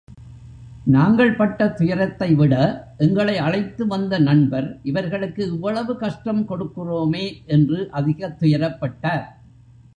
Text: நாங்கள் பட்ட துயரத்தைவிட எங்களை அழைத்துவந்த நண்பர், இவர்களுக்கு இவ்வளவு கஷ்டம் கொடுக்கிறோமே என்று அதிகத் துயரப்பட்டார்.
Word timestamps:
நாங்கள் 0.85 1.35
பட்ட 1.35 1.67
துயரத்தைவிட 1.67 2.83
எங்களை 2.97 3.39
அழைத்துவந்த 3.39 4.19
நண்பர், 4.19 4.79
இவர்களுக்கு 4.83 5.47
இவ்வளவு 5.47 5.97
கஷ்டம் 5.97 6.47
கொடுக்கிறோமே 6.49 7.45
என்று 7.45 7.91
அதிகத் 7.91 8.43
துயரப்பட்டார். 8.43 9.25